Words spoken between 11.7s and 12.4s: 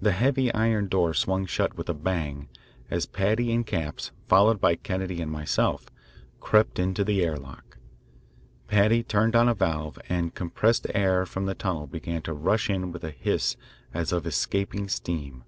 began to